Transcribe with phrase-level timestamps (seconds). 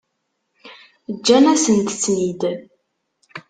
[1.15, 2.41] Ǧǧan-asent-ten-id.